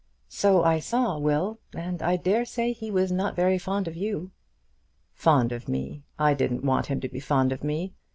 [0.29, 4.31] "So I saw Will; and I dare say he was not very fond of you."
[5.13, 6.01] "Fond of me!
[6.17, 7.93] I didn't want him to be fond of me.